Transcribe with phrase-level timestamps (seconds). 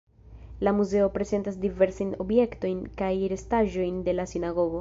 [0.67, 4.79] La muzeo prezentas diversajn objektojn kaj restaĵojn de la sinagogo.